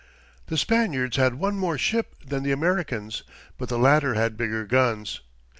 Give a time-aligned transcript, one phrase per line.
[0.47, 3.21] The Spaniards had one more ship than the Americans,
[3.59, 5.21] but the latter had bigger guns.